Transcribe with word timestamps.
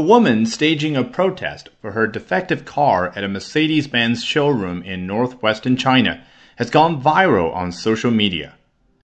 A 0.00 0.02
woman 0.02 0.46
staging 0.46 0.96
a 0.96 1.04
protest 1.04 1.68
for 1.82 1.90
her 1.90 2.06
defective 2.06 2.64
car 2.64 3.12
at 3.14 3.22
a 3.22 3.28
Mercedes 3.28 3.86
Benz 3.86 4.24
showroom 4.24 4.82
in 4.82 5.06
northwestern 5.06 5.76
China 5.76 6.24
has 6.56 6.70
gone 6.70 7.02
viral 7.02 7.54
on 7.54 7.70
social 7.70 8.10
media. 8.10 8.54